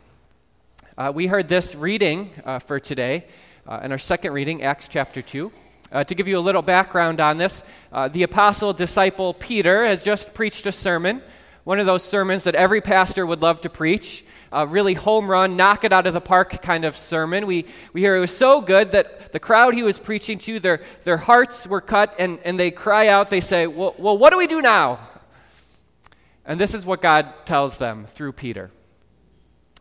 Uh, 0.97 1.13
we 1.15 1.27
heard 1.27 1.47
this 1.47 1.75
reading 1.75 2.29
uh, 2.43 2.59
for 2.59 2.77
today 2.77 3.23
uh, 3.65 3.79
in 3.81 3.93
our 3.93 3.97
second 3.97 4.33
reading, 4.33 4.63
Acts 4.63 4.89
chapter 4.89 5.21
2. 5.21 5.49
Uh, 5.89 6.03
to 6.03 6.13
give 6.13 6.27
you 6.27 6.37
a 6.37 6.41
little 6.41 6.61
background 6.61 7.21
on 7.21 7.37
this, 7.37 7.63
uh, 7.93 8.09
the 8.09 8.23
apostle 8.23 8.73
disciple 8.73 9.33
Peter 9.33 9.85
has 9.85 10.03
just 10.03 10.33
preached 10.33 10.65
a 10.65 10.73
sermon, 10.73 11.21
one 11.63 11.79
of 11.79 11.85
those 11.85 12.03
sermons 12.03 12.43
that 12.43 12.55
every 12.55 12.81
pastor 12.81 13.25
would 13.25 13.41
love 13.41 13.61
to 13.61 13.69
preach. 13.69 14.25
A 14.51 14.67
really 14.67 14.95
home 14.95 15.31
run, 15.31 15.55
knock 15.55 15.85
it 15.85 15.93
out 15.93 16.05
of 16.05 16.13
the 16.13 16.19
park 16.19 16.61
kind 16.61 16.83
of 16.83 16.97
sermon. 16.97 17.47
We, 17.47 17.65
we 17.93 18.01
hear 18.01 18.17
it 18.17 18.19
was 18.19 18.35
so 18.35 18.59
good 18.59 18.91
that 18.91 19.31
the 19.31 19.39
crowd 19.39 19.73
he 19.73 19.83
was 19.83 19.97
preaching 19.97 20.37
to, 20.39 20.59
their, 20.59 20.81
their 21.05 21.15
hearts 21.15 21.65
were 21.65 21.79
cut, 21.79 22.13
and, 22.19 22.39
and 22.43 22.59
they 22.59 22.71
cry 22.71 23.07
out, 23.07 23.29
they 23.29 23.39
say, 23.39 23.67
well, 23.67 23.95
well, 23.97 24.17
what 24.17 24.31
do 24.31 24.37
we 24.37 24.47
do 24.47 24.61
now? 24.61 24.99
And 26.51 26.59
this 26.59 26.73
is 26.73 26.85
what 26.85 27.01
God 27.01 27.45
tells 27.45 27.77
them 27.77 28.07
through 28.07 28.33
Peter 28.33 28.71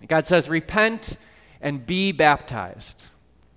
God 0.06 0.25
says, 0.25 0.49
Repent 0.49 1.17
and 1.61 1.84
be 1.84 2.12
baptized. 2.12 3.06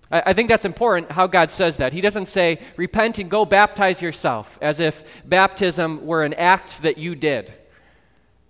I, 0.09 0.33
think 0.33 0.49
that's 0.49 0.65
important 0.65 1.11
how 1.11 1.27
God 1.27 1.51
says 1.51 1.77
that. 1.77 1.93
He 1.93 2.01
doesn't 2.01 2.25
say, 2.25 2.59
Repent 2.75 3.19
and 3.19 3.29
go 3.29 3.45
baptize 3.45 4.01
yourself, 4.01 4.57
as 4.63 4.79
if 4.79 5.03
baptism 5.29 6.07
were 6.07 6.23
an 6.23 6.33
act 6.33 6.81
that 6.81 6.97
you 6.97 7.13
did. 7.13 7.53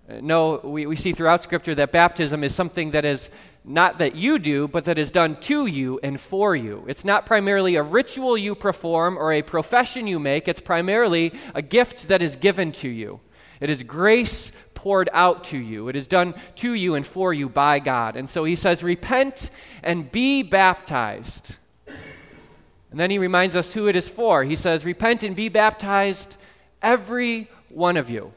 Uh, 0.09 0.21
no, 0.21 0.61
we, 0.63 0.85
we 0.85 0.95
see 0.95 1.11
throughout 1.11 1.43
Scripture 1.43 1.75
that 1.75 1.91
baptism 1.91 2.41
is 2.41 2.55
something 2.55 2.91
that 2.91 3.03
is 3.03 3.31
not 3.65 3.99
that 3.99 4.15
you 4.15 4.39
do, 4.39 4.69
but 4.69 4.85
that 4.85 4.97
is 4.97 5.11
done 5.11 5.35
to 5.41 5.65
you 5.65 5.99
and 6.01 6.21
for 6.21 6.55
you. 6.55 6.85
It's 6.87 7.03
not 7.03 7.25
primarily 7.25 7.75
a 7.75 7.83
ritual 7.83 8.37
you 8.37 8.55
perform 8.55 9.17
or 9.17 9.33
a 9.33 9.41
profession 9.41 10.07
you 10.07 10.19
make, 10.19 10.47
it's 10.47 10.61
primarily 10.61 11.33
a 11.53 11.61
gift 11.61 12.07
that 12.07 12.21
is 12.21 12.37
given 12.37 12.71
to 12.71 12.87
you. 12.87 13.19
It 13.63 13.69
is 13.69 13.81
grace 13.81 14.51
poured 14.73 15.09
out 15.13 15.45
to 15.45 15.57
you. 15.57 15.87
It 15.87 15.95
is 15.95 16.05
done 16.05 16.35
to 16.57 16.73
you 16.73 16.95
and 16.95 17.07
for 17.07 17.33
you 17.33 17.47
by 17.47 17.79
God. 17.79 18.17
And 18.17 18.29
so 18.29 18.43
he 18.43 18.57
says, 18.57 18.83
Repent 18.83 19.49
and 19.81 20.11
be 20.11 20.43
baptized. 20.43 21.55
And 21.87 22.99
then 22.99 23.09
he 23.09 23.17
reminds 23.17 23.55
us 23.55 23.71
who 23.71 23.87
it 23.87 23.95
is 23.95 24.09
for. 24.09 24.43
He 24.43 24.57
says, 24.57 24.83
Repent 24.83 25.23
and 25.23 25.33
be 25.33 25.47
baptized, 25.47 26.35
every 26.81 27.49
one 27.69 27.95
of 27.95 28.09
you. 28.09 28.33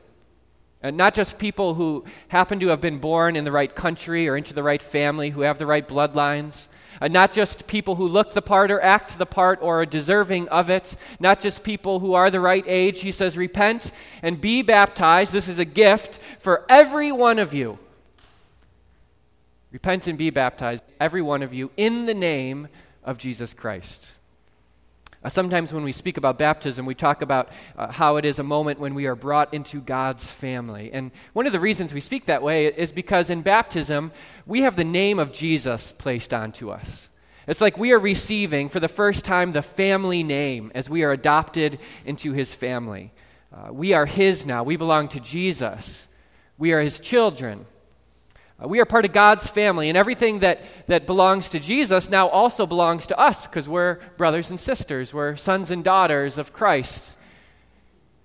And 0.87 0.97
not 0.97 1.15
just 1.15 1.39
people 1.39 1.75
who 1.75 2.05
happen 2.29 2.61
to 2.61 2.69
have 2.69 2.81
been 2.81 2.99
born 2.99 3.37
in 3.37 3.45
the 3.45 3.53
right 3.53 3.75
country 3.75 4.29
or 4.29 4.37
into 4.37 4.55
the 4.55 4.63
right 4.63 4.83
family, 4.83 5.31
who 5.31 5.43
have 5.43 5.59
the 5.59 5.67
right 5.67 5.87
bloodlines, 5.87 6.69
uh, 7.01 7.09
not 7.09 7.33
just 7.33 7.67
people 7.67 7.97
who 7.97 8.09
look 8.09 8.33
the 8.33 8.43
part 8.43 8.71
or 8.71 8.81
act 8.81 9.19
the 9.19 9.27
part 9.27 9.59
or 9.61 9.83
are 9.83 9.87
deserving 9.87 10.49
of 10.49 10.71
it, 10.71 10.97
not 11.21 11.41
just 11.41 11.63
people 11.63 12.01
who 12.01 12.15
are 12.15 12.31
the 12.31 12.41
right 12.41 12.65
age. 12.67 13.01
He 13.01 13.13
says, 13.13 13.37
Repent 13.37 13.93
and 14.23 14.41
be 14.41 14.63
baptized. 14.63 15.33
This 15.33 15.49
is 15.49 15.59
a 15.59 15.65
gift 15.65 16.19
for 16.41 16.65
every 16.69 17.13
one 17.13 17.39
of 17.39 17.53
you. 17.53 17.79
Repent 19.73 20.07
and 20.07 20.17
be 20.17 20.31
baptized, 20.31 20.83
every 20.99 21.21
one 21.21 21.43
of 21.43 21.53
you, 21.53 21.71
in 21.77 22.07
the 22.07 22.15
name 22.15 22.69
of 23.05 23.19
Jesus 23.19 23.53
Christ. 23.53 24.15
Uh, 25.27 25.29
sometimes 25.29 25.73
when 25.73 25.83
we 25.83 25.91
speak 25.91 26.17
about 26.17 26.39
baptism, 26.39 26.87
we 26.87 26.95
talk 26.95 27.21
about 27.21 27.49
uh, 27.77 27.91
how 27.91 28.15
it 28.15 28.25
is 28.25 28.39
a 28.39 28.45
moment 28.45 28.79
when 28.79 28.95
we 28.95 29.07
are 29.07 29.17
brought 29.17 29.53
into 29.53 29.81
God's 29.81 30.31
family. 30.31 30.93
And 30.93 31.11
one 31.33 31.49
of 31.49 31.53
the 31.53 31.59
reasons 31.59 31.93
we 31.93 31.99
speak 31.99 32.27
that 32.27 32.45
way 32.45 32.67
is 32.67 32.93
because 32.93 33.29
in 33.29 33.43
baptism, 33.43 34.13
we 34.47 34.61
have 34.61 34.77
the 34.77 34.85
name 34.85 35.19
of 35.19 35.33
Jesus 35.33 35.91
placed 35.91 36.33
onto 36.33 36.71
us. 36.71 37.11
It's 37.49 37.61
like 37.61 37.77
we 37.77 37.91
are 37.91 37.99
receiving 37.99 38.69
for 38.69 38.79
the 38.79 38.87
first 38.87 39.25
time 39.25 39.51
the 39.51 39.63
family 39.63 40.23
name 40.23 40.71
as 40.77 40.89
we 40.89 41.03
are 41.03 41.11
adopted 41.11 41.81
into 42.05 42.33
his 42.33 42.55
family. 42.55 43.13
Uh, 43.53 43.73
we 43.73 43.95
are 43.95 44.07
his 44.07 44.47
now. 44.47 44.63
We 44.63 44.77
belong 44.77 45.09
to 45.09 45.19
Jesus. 45.19 46.07
We 46.57 46.73
are 46.73 46.81
his 46.81 47.01
children. 47.01 47.67
Uh, 48.63 48.69
we 48.69 48.81
are 48.81 48.87
part 48.87 49.05
of 49.05 49.13
God's 49.13 49.47
family, 49.47 49.89
and 49.89 49.99
everything 49.99 50.39
that, 50.41 50.63
that 50.87 51.07
belongs 51.07 51.51
to 51.51 51.61
Jesus 51.61 52.09
now 52.09 52.29
also 52.29 52.67
belongs 52.67 53.07
to 53.09 53.19
us 53.19 53.47
because 53.47 53.69
we're 53.69 53.99
brothers 54.17 54.51
and 54.51 54.59
sisters. 54.59 55.13
We're 55.13 55.37
sons 55.37 55.71
and 55.71 55.85
daughters 55.85 56.39
of 56.39 56.53
Christ. 56.53 57.17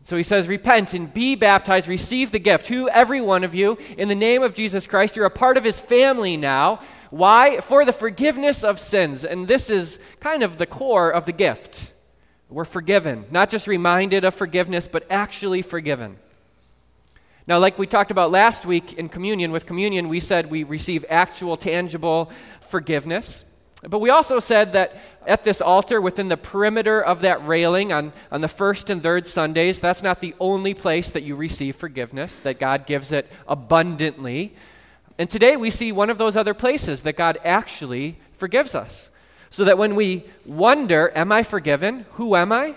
So 0.04 0.18
he 0.18 0.24
says, 0.24 0.48
Repent 0.48 0.94
and 0.94 1.14
be 1.14 1.36
baptized, 1.36 1.88
receive 1.88 2.32
the 2.32 2.40
gift. 2.40 2.68
Who, 2.68 2.90
every 2.90 3.22
one 3.22 3.44
of 3.44 3.54
you, 3.54 3.78
in 3.98 4.08
the 4.08 4.16
name 4.16 4.42
of 4.42 4.54
Jesus 4.54 4.88
Christ, 4.88 5.16
you're 5.16 5.26
a 5.26 5.30
part 5.30 5.58
of 5.58 5.64
his 5.64 5.80
family 5.80 6.38
now. 6.38 6.82
Why? 7.10 7.60
For 7.60 7.84
the 7.84 7.94
forgiveness 7.94 8.64
of 8.64 8.80
sins. 8.80 9.26
And 9.26 9.48
this 9.48 9.70
is 9.70 10.00
kind 10.22 10.44
of 10.44 10.58
the 10.58 10.66
core 10.66 11.12
of 11.12 11.26
the 11.26 11.34
gift. 11.34 11.94
We're 12.50 12.66
forgiven, 12.66 13.26
not 13.32 13.50
just 13.50 13.68
reminded 13.68 14.26
of 14.26 14.34
forgiveness, 14.34 14.88
but 14.88 15.06
actually 15.10 15.62
forgiven. 15.62 16.18
Now, 17.48 17.58
like 17.58 17.80
we 17.80 17.88
talked 17.88 18.12
about 18.12 18.32
last 18.32 18.66
week 18.66 18.94
in 18.94 19.10
communion, 19.10 19.52
with 19.52 19.66
communion, 19.66 20.10
we 20.10 20.20
said 20.20 20.52
we 20.52 20.64
receive 20.64 21.04
actual, 21.10 21.58
tangible 21.58 22.32
forgiveness. 22.62 23.44
But 23.84 24.00
we 24.00 24.12
also 24.12 24.40
said 24.40 24.74
that 24.74 24.96
at 25.26 25.44
this 25.44 25.60
altar, 25.60 26.00
within 26.00 26.28
the 26.28 26.38
perimeter 26.38 27.02
of 27.02 27.22
that 27.22 27.46
railing 27.46 27.92
on, 27.92 28.14
on 28.32 28.42
the 28.42 28.48
first 28.48 28.92
and 28.92 29.02
third 29.02 29.26
Sundays, 29.26 29.80
that's 29.80 30.04
not 30.04 30.22
the 30.22 30.36
only 30.40 30.76
place 30.76 31.10
that 31.10 31.24
you 31.24 31.36
receive 31.36 31.76
forgiveness, 31.76 32.38
that 32.40 32.60
God 32.60 32.86
gives 32.86 33.12
it 33.12 33.28
abundantly. 33.48 34.54
And 35.18 35.30
today 35.30 35.58
we 35.58 35.72
see 35.72 35.92
one 35.92 36.12
of 36.12 36.20
those 36.20 36.38
other 36.38 36.54
places 36.54 37.02
that 37.02 37.18
God 37.18 37.40
actually 37.44 38.20
forgives 38.38 38.76
us. 38.76 39.10
So 39.50 39.66
that 39.66 39.80
when 39.80 39.96
we 39.96 40.26
wonder, 40.46 41.12
Am 41.16 41.32
I 41.32 41.42
forgiven? 41.42 42.06
Who 42.14 42.36
am 42.36 42.52
I? 42.52 42.76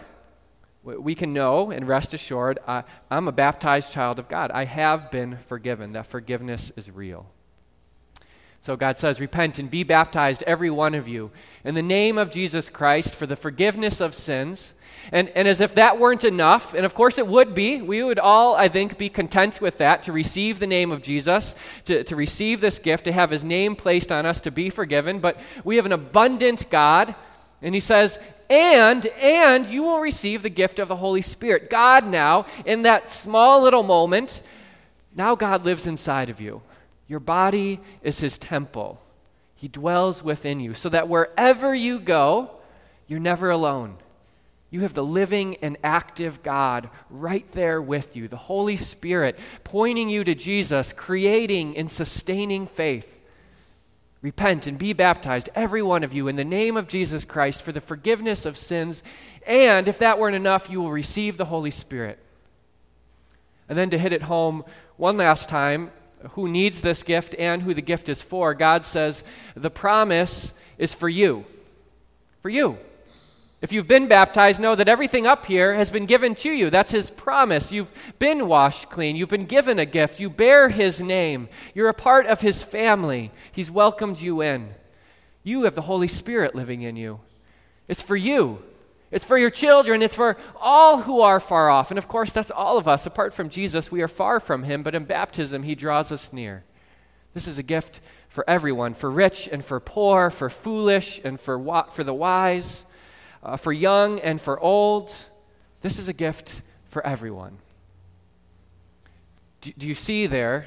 We 0.85 1.15
can 1.15 1.33
know 1.33 1.71
and 1.71 1.89
rest 1.89 2.15
assured 2.15 2.59
uh, 2.67 2.83
I'm 3.11 3.27
a 3.27 3.33
baptized 3.33 3.93
child 3.93 4.19
of 4.19 4.29
God. 4.29 4.51
I 4.51 4.67
have 4.67 5.11
been 5.11 5.39
forgiven. 5.47 5.93
That 5.93 6.07
forgiveness 6.07 6.71
is 6.77 6.91
real. 6.91 7.27
So 8.61 8.77
God 8.77 8.99
says, 8.99 9.21
Repent 9.21 9.59
and 9.59 9.71
be 9.71 9.83
baptized, 9.83 10.43
every 10.47 10.71
one 10.71 10.95
of 10.95 11.07
you, 11.07 11.31
in 11.65 11.75
the 11.75 11.83
name 11.83 12.17
of 12.17 12.31
Jesus 12.31 12.71
Christ 12.71 13.15
for 13.15 13.27
the 13.27 13.37
forgiveness 13.37 14.01
of 14.01 14.15
sins. 14.15 14.75
And, 15.13 15.29
and 15.31 15.47
as 15.47 15.61
if 15.61 15.75
that 15.75 15.99
weren't 15.99 16.25
enough, 16.25 16.73
and 16.73 16.87
of 16.87 16.95
course 16.95 17.19
it 17.19 17.27
would 17.27 17.55
be, 17.55 17.83
we 17.83 18.03
would 18.03 18.19
all, 18.19 18.55
I 18.55 18.69
think, 18.69 18.97
be 18.97 19.11
content 19.11 19.61
with 19.61 19.77
that 19.79 20.05
to 20.05 20.13
receive 20.13 20.61
the 20.61 20.67
name 20.67 20.91
of 20.91 21.03
Jesus, 21.03 21.55
to, 21.85 22.05
to 22.05 22.17
receive 22.17 22.63
this 22.63 22.79
gift, 22.79 23.05
to 23.05 23.13
have 23.13 23.29
his 23.29 23.45
name 23.45 23.77
placed 23.77 24.11
on 24.11 24.25
us, 24.25 24.41
to 24.41 24.51
be 24.51 24.71
forgiven. 24.71 25.19
But 25.19 25.39
we 25.63 25.77
have 25.77 25.85
an 25.85 25.93
abundant 25.93 26.71
God, 26.71 27.15
and 27.61 27.75
he 27.75 27.83
says, 27.83 28.19
and 28.51 29.07
and 29.07 29.67
you 29.67 29.83
will 29.83 30.01
receive 30.01 30.43
the 30.43 30.51
gift 30.51 30.79
of 30.79 30.89
the 30.89 30.97
holy 30.97 31.23
spirit 31.23 31.71
god 31.71 32.07
now 32.07 32.47
in 32.65 32.83
that 32.83 33.11
small 33.11 33.63
little 33.63 33.83
moment 33.83 34.43
now 35.15 35.35
god 35.35 35.65
lives 35.65 35.87
inside 35.87 36.29
of 36.29 36.41
you 36.41 36.63
your 37.07 37.21
body 37.21 37.81
is 38.03 38.21
his 38.21 38.39
temple. 38.39 39.01
He 39.55 39.69
dwells 39.69 40.23
within 40.23 40.61
you, 40.61 40.75
so 40.75 40.89
that 40.89 41.09
wherever 41.09 41.75
you 41.75 41.99
go, 41.99 42.51
you're 43.07 43.21
never 43.21 43.51
alone. 43.51 43.97
You 44.71 44.81
have 44.81 44.95
the 44.95 45.05
living 45.05 45.57
and 45.63 45.77
active 45.85 46.43
God 46.43 46.89
right 47.09 47.51
there 47.53 47.81
with 47.81 48.17
you, 48.17 48.27
the 48.27 48.37
Holy 48.37 48.77
Spirit 48.77 49.39
pointing 49.63 50.09
you 50.09 50.25
to 50.25 50.35
Jesus, 50.35 50.93
creating 50.93 51.77
and 51.77 51.91
sustaining 51.91 52.67
faith. 52.67 53.14
Repent 54.25 54.67
and 54.67 54.79
be 54.79 54.95
baptized, 54.95 55.51
every 55.55 55.83
one 55.83 56.03
of 56.03 56.15
you, 56.15 56.29
in 56.29 56.37
the 56.37 56.47
name 56.47 56.79
of 56.79 56.89
Jesus 56.89 57.27
Christ 57.27 57.61
for 57.61 57.73
the 57.73 57.81
forgiveness 57.81 58.47
of 58.47 58.57
sins. 58.57 59.03
And 59.47 59.87
if 59.87 59.99
that 59.99 60.19
weren't 60.19 60.35
enough, 60.35 60.71
you 60.71 60.81
will 60.81 60.91
receive 60.91 61.37
the 61.37 61.45
Holy 61.45 61.71
Spirit. 61.71 62.19
And 63.69 63.77
then 63.77 63.91
to 63.91 63.99
hit 63.99 64.15
it 64.15 64.23
home 64.23 64.65
one 64.97 65.19
last 65.19 65.51
time, 65.51 65.91
who 66.31 66.49
needs 66.49 66.81
this 66.81 67.03
gift 67.03 67.35
and 67.39 67.65
who 67.65 67.75
the 67.75 67.83
gift 67.83 68.09
is 68.09 68.23
for, 68.23 68.55
God 68.55 68.87
says 68.87 69.23
the 69.55 69.69
promise 69.69 70.55
is 70.79 70.95
for 70.95 71.11
you. 71.11 71.45
For 72.41 72.49
you. 72.49 72.79
If 73.61 73.73
you've 73.73 73.89
been 73.89 74.09
baptized, 74.09 74.61
know 74.61 74.75
that 74.75 74.89
everything 74.89 75.27
up 75.27 75.47
here 75.47 75.75
has 75.75 75.91
been 75.91 76.07
given 76.07 76.35
to 76.37 76.51
you. 76.51 76.69
That's 76.69 76.93
His 76.93 77.09
promise. 77.09 77.73
You've 77.73 77.93
been 78.19 78.47
washed 78.47 78.91
clean. 78.91 79.17
You've 79.17 79.31
been 79.31 79.47
given 79.47 79.79
a 79.79 79.87
gift. 79.87 80.21
You 80.21 80.29
bear 80.29 80.69
His 80.69 81.01
name. 81.01 81.49
You're 81.75 81.89
a 81.89 81.95
part 81.95 82.27
of 82.27 82.43
His 82.43 82.63
family. 82.63 83.31
He's 83.53 83.71
welcomed 83.71 84.21
you 84.21 84.43
in. 84.43 84.75
You 85.43 85.63
have 85.65 85.75
the 85.75 85.83
Holy 85.83 86.09
Spirit 86.09 86.55
living 86.55 86.83
in 86.83 86.97
you. 86.97 87.21
It's 87.89 88.03
for 88.03 88.17
you. 88.17 88.63
It's 89.11 89.25
for 89.25 89.39
your 89.39 89.51
children. 89.51 90.03
It's 90.03 90.15
for 90.15 90.37
all 90.61 91.03
who 91.03 91.21
are 91.21 91.39
far 91.39 91.71
off. 91.71 91.91
And 91.91 91.99
of 91.99 92.09
course, 92.09 92.33
that's 92.33 92.51
all 92.51 92.79
of 92.79 92.89
us. 92.89 93.07
Apart 93.07 93.33
from 93.33 93.49
Jesus, 93.49 93.91
we 93.91 94.03
are 94.03 94.09
far 94.09 94.41
from 94.41 94.65
him, 94.65 94.83
but 94.83 94.95
in 94.95 95.05
baptism, 95.05 95.63
he 95.63 95.75
draws 95.75 96.11
us 96.11 96.33
near. 96.33 96.65
This 97.33 97.47
is 97.47 97.57
a 97.57 97.63
gift 97.63 98.01
for 98.29 98.45
everyone 98.51 98.95
for 98.95 99.11
rich 99.11 99.49
and 99.53 99.65
for 99.65 99.79
poor, 99.79 100.31
for 100.31 100.51
foolish 100.51 101.21
and 101.23 101.41
for, 101.41 101.87
for 101.93 102.03
the 102.03 102.13
wise, 102.13 102.87
uh, 103.45 103.57
for 103.57 103.73
young 103.73 104.19
and 104.21 104.41
for 104.41 104.59
old. 104.59 105.15
This 105.83 105.99
is 105.99 106.09
a 106.09 106.13
gift 106.13 106.63
for 106.89 107.07
everyone. 107.07 107.59
Do, 109.61 109.73
do 109.77 109.87
you 109.87 109.95
see 109.95 110.27
there 110.27 110.67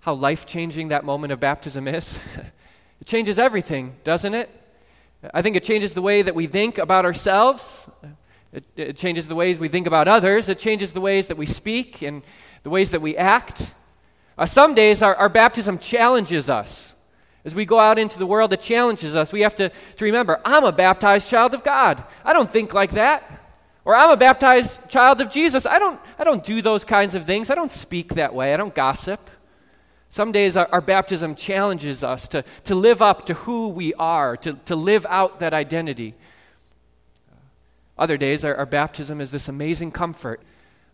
how 0.00 0.14
life 0.14 0.46
changing 0.46 0.88
that 0.88 1.04
moment 1.04 1.32
of 1.32 1.40
baptism 1.40 1.88
is? 1.88 2.18
it 3.00 3.06
changes 3.06 3.38
everything, 3.38 3.96
doesn't 4.04 4.34
it? 4.34 4.50
I 5.34 5.42
think 5.42 5.56
it 5.56 5.64
changes 5.64 5.94
the 5.94 6.02
way 6.02 6.22
that 6.22 6.34
we 6.34 6.46
think 6.46 6.78
about 6.78 7.04
ourselves. 7.04 7.88
It, 8.52 8.64
it, 8.76 8.96
changes 8.96 9.28
the 9.28 9.34
ways 9.34 9.58
we 9.58 9.68
think 9.68 9.86
about 9.86 10.08
others. 10.08 10.48
It 10.48 10.58
changes 10.58 10.92
the 10.92 11.00
ways 11.00 11.28
that 11.28 11.36
we 11.36 11.46
speak 11.46 12.02
and 12.02 12.22
the 12.62 12.70
ways 12.70 12.90
that 12.90 13.00
we 13.00 13.16
act. 13.16 13.70
Uh, 14.36 14.46
some 14.46 14.74
days 14.74 15.02
our, 15.02 15.14
our 15.14 15.28
baptism 15.28 15.78
challenges 15.78 16.48
us. 16.48 16.96
As 17.44 17.54
we 17.54 17.64
go 17.64 17.78
out 17.80 17.98
into 17.98 18.18
the 18.18 18.26
world, 18.26 18.50
that 18.50 18.60
challenges 18.60 19.14
us. 19.14 19.32
We 19.32 19.40
have 19.40 19.56
to, 19.56 19.70
to 19.70 20.04
remember 20.04 20.40
I'm 20.44 20.64
a 20.64 20.72
baptized 20.72 21.28
child 21.28 21.54
of 21.54 21.64
God. 21.64 22.02
I 22.24 22.32
don't 22.32 22.50
think 22.50 22.74
like 22.74 22.92
that. 22.92 23.40
Or 23.84 23.94
I'm 23.94 24.10
a 24.10 24.16
baptized 24.16 24.88
child 24.88 25.20
of 25.20 25.30
Jesus. 25.30 25.64
I 25.64 25.78
don't, 25.78 25.98
I 26.18 26.24
don't 26.24 26.44
do 26.44 26.60
those 26.60 26.84
kinds 26.84 27.14
of 27.14 27.24
things. 27.24 27.48
I 27.48 27.54
don't 27.54 27.72
speak 27.72 28.14
that 28.14 28.34
way. 28.34 28.52
I 28.52 28.56
don't 28.58 28.74
gossip. 28.74 29.30
Some 30.10 30.32
days 30.32 30.56
our, 30.56 30.68
our, 30.70 30.80
baptism 30.80 31.34
challenges 31.34 32.04
us 32.04 32.28
to, 32.28 32.44
to 32.64 32.74
live 32.74 33.00
up 33.00 33.26
to 33.26 33.34
who 33.34 33.68
we 33.68 33.94
are, 33.94 34.36
to, 34.38 34.54
to 34.66 34.76
live 34.76 35.06
out 35.08 35.40
that 35.40 35.54
identity. 35.54 36.14
Other 37.96 38.16
days, 38.16 38.44
our, 38.44 38.54
our 38.56 38.66
baptism 38.66 39.20
is 39.20 39.30
this 39.30 39.48
amazing 39.48 39.92
comfort 39.92 40.42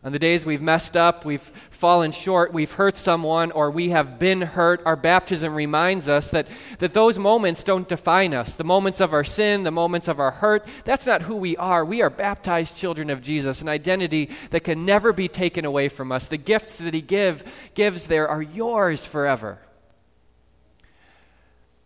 on 0.06 0.12
the 0.12 0.20
days 0.20 0.46
we've 0.46 0.62
messed 0.62 0.96
up, 0.96 1.24
we've 1.24 1.50
fallen 1.70 2.12
short, 2.12 2.52
we've 2.52 2.70
hurt 2.70 2.96
someone, 2.96 3.50
or 3.50 3.72
we 3.72 3.88
have 3.88 4.20
been 4.20 4.40
hurt, 4.40 4.80
our 4.86 4.94
baptism 4.94 5.52
reminds 5.52 6.08
us 6.08 6.30
that, 6.30 6.46
that 6.78 6.94
those 6.94 7.18
moments 7.18 7.64
don't 7.64 7.88
define 7.88 8.32
us. 8.32 8.54
The 8.54 8.62
moments 8.62 9.00
of 9.00 9.12
our 9.12 9.24
sin, 9.24 9.64
the 9.64 9.72
moments 9.72 10.06
of 10.06 10.20
our 10.20 10.30
hurt, 10.30 10.64
that's 10.84 11.08
not 11.08 11.22
who 11.22 11.34
we 11.34 11.56
are. 11.56 11.84
We 11.84 12.02
are 12.02 12.08
baptized 12.08 12.76
children 12.76 13.10
of 13.10 13.20
Jesus, 13.20 13.60
an 13.60 13.68
identity 13.68 14.30
that 14.50 14.62
can 14.62 14.86
never 14.86 15.12
be 15.12 15.26
taken 15.26 15.64
away 15.64 15.88
from 15.88 16.12
us. 16.12 16.28
The 16.28 16.36
gifts 16.36 16.78
that 16.78 16.94
He 16.94 17.00
give, 17.00 17.42
gives 17.74 18.06
there 18.06 18.28
are 18.28 18.42
yours 18.42 19.06
forever. 19.06 19.58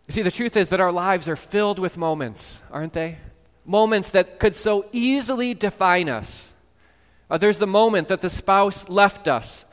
You 0.07 0.13
see, 0.13 0.21
the 0.21 0.29
truth 0.29 0.55
is 0.55 0.69
that 0.69 0.79
our 0.79 0.91
lives 0.91 1.27
are 1.27 1.35
filled 1.35 1.79
with 1.79 1.97
moments, 1.97 2.61
aren't 2.69 2.93
they? 2.93 3.17
Moments 3.65 4.11
that 4.11 4.37
could 4.39 4.53
so 4.53 4.85
easily 4.91 5.55
define 5.55 6.07
us. 6.07 6.50
Uh, 7.31 7.37
there's 7.37 7.59
the 7.59 7.67
moment 7.67 8.09
that 8.09 8.19
the 8.19 8.29
spouse 8.29 8.89
left 8.89 9.29
us. 9.29 9.65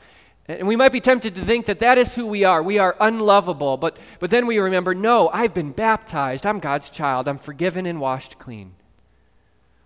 And 0.47 0.65
we 0.65 0.77
might 0.77 0.93
be 0.93 1.01
tempted 1.01 1.35
to 1.35 1.41
think 1.41 1.65
that 1.65 1.79
that 1.79 1.97
is 1.97 2.15
who 2.15 2.25
we 2.25 2.45
are. 2.45 2.63
We 2.63 2.79
are 2.79 2.95
unlovable. 3.01 3.75
But, 3.75 3.97
but 4.19 4.31
then 4.31 4.47
we 4.47 4.57
remember 4.59 4.95
no, 4.95 5.27
I've 5.27 5.53
been 5.53 5.73
baptized. 5.73 6.45
I'm 6.45 6.59
God's 6.59 6.89
child. 6.89 7.27
I'm 7.27 7.37
forgiven 7.37 7.85
and 7.85 7.99
washed 7.99 8.39
clean. 8.39 8.75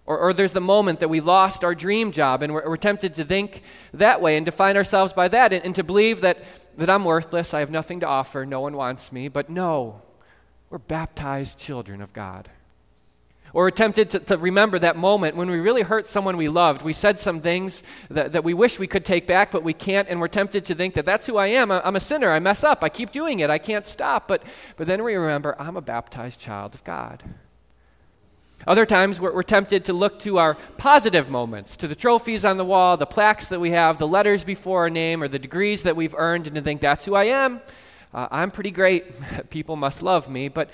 Or, 0.06 0.20
or 0.20 0.34
there's 0.34 0.54
the 0.54 0.62
moment 0.62 1.00
that 1.00 1.10
we 1.10 1.20
lost 1.20 1.64
our 1.64 1.74
dream 1.74 2.12
job 2.12 2.44
and 2.44 2.54
we're, 2.54 2.70
we're 2.70 2.78
tempted 2.78 3.16
to 3.16 3.26
think 3.26 3.64
that 3.94 4.22
way 4.22 4.38
and 4.38 4.46
define 4.46 4.78
ourselves 4.78 5.12
by 5.12 5.28
that 5.30 5.52
and, 5.52 5.66
and 5.66 5.74
to 5.76 5.84
believe 5.84 6.22
that, 6.22 6.44
that 6.78 6.92
I'm 6.92 7.04
worthless. 7.04 7.56
I 7.56 7.60
have 7.60 7.72
nothing 7.72 8.02
to 8.02 8.08
offer. 8.08 8.46
No 8.46 8.62
one 8.62 8.78
wants 8.78 9.12
me. 9.12 9.30
But 9.30 9.50
no, 9.50 10.04
we're 10.70 10.78
baptized 10.78 11.58
children 11.58 12.02
of 12.02 12.14
God. 12.14 12.50
Or 13.54 13.70
tempted 13.70 14.10
to, 14.10 14.20
to, 14.20 14.38
remember 14.38 14.80
that 14.80 14.98
moment 14.98 15.36
when 15.36 15.48
we 15.50 15.60
really 15.60 15.84
hurt 15.84 16.08
someone 16.08 16.38
we 16.38 16.50
loved. 16.50 16.82
We 16.82 16.92
said 16.92 17.20
some 17.20 17.40
things 17.40 17.84
that, 18.10 18.32
that 18.32 18.44
we 18.44 18.56
wish 18.56 18.80
we 18.80 18.88
could 18.88 19.06
take 19.06 19.28
back, 19.28 19.52
but 19.52 19.64
we 19.64 19.74
can't, 19.74 20.10
and 20.10 20.20
we're 20.20 20.28
tempted 20.28 20.66
to 20.66 20.76
think 20.76 20.96
that 20.96 21.06
that's 21.06 21.28
who 21.28 21.38
I 21.38 21.48
am. 21.48 21.72
I'm 21.72 21.96
a 21.96 22.00
sinner. 22.00 22.32
I 22.32 22.40
mess 22.40 22.64
up. 22.64 22.84
I 22.84 22.90
keep 22.90 23.12
doing 23.12 23.42
it. 23.42 23.52
I 23.52 23.60
can't 23.60 23.86
stop. 23.86 24.28
But, 24.28 24.42
but 24.76 24.88
then 24.88 25.04
we 25.04 25.14
remember 25.14 25.56
I'm 25.60 25.78
a 25.78 25.82
baptized 25.82 26.40
child 26.40 26.74
of 26.74 26.84
God. 26.84 27.22
Other 28.66 28.86
times 28.86 29.20
we're, 29.20 29.34
we're 29.34 29.44
tempted 29.44 29.86
to 29.86 29.94
look 29.94 30.20
to 30.20 30.40
our 30.40 30.56
positive 30.78 31.30
moments, 31.30 31.78
to 31.78 31.88
the 31.88 31.96
trophies 31.96 32.46
on 32.46 32.58
the 32.58 32.66
wall, 32.66 32.98
the 32.98 33.06
plaques 33.06 33.48
that 33.50 33.60
we 33.60 33.72
have, 33.72 34.00
the 34.00 34.08
letters 34.08 34.44
before 34.44 34.82
our 34.82 34.90
name, 34.90 35.22
or 35.22 35.28
the 35.28 35.40
degrees 35.40 35.84
that 35.84 35.96
we've 35.96 36.16
earned, 36.16 36.48
and 36.48 36.56
to 36.56 36.62
think 36.62 36.82
that's 36.82 37.06
who 37.06 37.14
I 37.14 37.26
am. 37.26 37.62
Uh, 38.14 38.28
I'm 38.32 38.52
pretty 38.52 38.72
great. 38.72 39.06
People 39.50 39.76
must 39.76 40.02
love 40.02 40.30
me. 40.30 40.48
But 40.48 40.70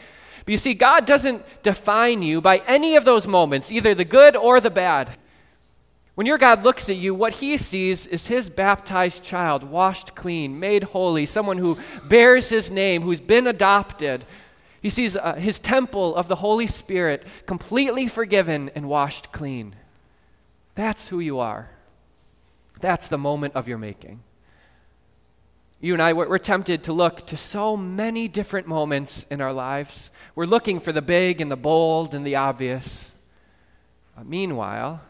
but 0.50 0.54
you 0.54 0.58
see, 0.58 0.74
God 0.74 1.06
doesn't 1.06 1.44
define 1.62 2.24
you 2.24 2.42
by 2.42 2.58
any 2.66 2.96
of 2.96 3.06
those 3.06 3.28
moments, 3.28 3.72
either 3.72 3.94
the 3.94 4.04
good 4.04 4.36
or 4.36 4.60
the 4.60 4.72
bad. 4.72 5.12
When 6.16 6.26
your 6.26 6.40
God 6.40 6.64
looks 6.64 6.90
at 6.90 6.96
you, 6.96 7.14
what 7.14 7.34
he 7.34 7.56
sees 7.56 8.08
is 8.08 8.26
his 8.26 8.50
baptized 8.50 9.24
child, 9.24 9.64
washed 9.64 10.16
clean, 10.16 10.60
made 10.60 10.86
holy, 10.86 11.26
someone 11.26 11.60
who 11.60 11.78
bears 12.06 12.50
his 12.50 12.72
name, 12.72 13.04
who's 13.04 13.22
been 13.22 13.48
adopted. 13.48 14.26
He 14.82 14.90
sees 14.90 15.16
uh, 15.16 15.36
his 15.36 15.60
temple 15.60 16.16
of 16.16 16.28
the 16.28 16.38
Holy 16.38 16.68
Spirit 16.68 17.28
completely 17.46 18.08
forgiven 18.08 18.72
and 18.76 18.90
washed 18.90 19.32
clean. 19.32 19.76
That's 20.76 21.10
who 21.10 21.20
you 21.20 21.40
are. 21.40 21.70
That's 22.82 23.08
the 23.08 23.18
moment 23.18 23.56
of 23.56 23.68
your 23.68 23.78
making 23.78 24.22
you 25.82 25.94
and 25.94 26.02
I, 26.02 26.12
we're 26.12 26.38
tempted 26.38 26.84
to 26.84 26.94
look 26.94 27.26
to 27.28 27.38
so 27.38 27.78
many 27.78 28.28
different 28.28 28.68
moments 28.68 29.26
in 29.32 29.42
our 29.42 29.54
lives. 29.54 30.12
We're 30.36 30.46
looking 30.46 30.82
for 30.82 30.92
the 30.92 31.02
big 31.02 31.40
and 31.40 31.50
the 31.50 31.56
bold 31.56 32.14
and 32.14 32.26
the 32.26 32.36
obvious. 32.36 33.12
Uh, 34.18 34.24
meanwhile, 34.26 35.02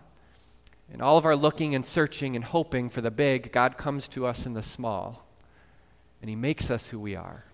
in 0.94 1.02
all 1.02 1.18
of 1.18 1.26
our 1.26 1.36
looking 1.36 1.74
and 1.74 1.84
searching 1.84 2.36
and 2.36 2.46
hoping 2.46 2.90
for 2.90 3.02
the 3.02 3.10
big, 3.10 3.52
God 3.52 3.78
comes 3.78 4.08
to 4.10 4.28
us 4.28 4.46
in 4.46 4.54
the 4.54 4.62
small, 4.62 5.26
and 6.22 6.30
He 6.30 6.36
makes 6.36 6.70
us 6.70 6.90
who 6.90 7.00
we 7.00 7.16
are. 7.16 7.46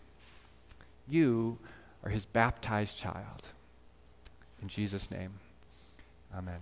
You 1.08 1.58
are 2.04 2.10
His 2.10 2.26
baptized 2.26 2.98
child. 2.98 3.44
In 4.62 4.68
Jesus' 4.68 5.10
name, 5.10 5.36
amen. 6.36 6.60